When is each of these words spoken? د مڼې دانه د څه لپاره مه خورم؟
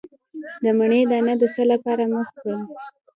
د 0.63 0.65
مڼې 0.77 1.01
دانه 1.11 1.33
د 1.41 1.43
څه 1.53 1.63
لپاره 1.71 2.03
مه 2.13 2.21
خورم؟ 2.29 2.63